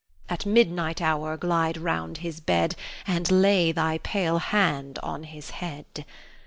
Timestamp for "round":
1.77-2.17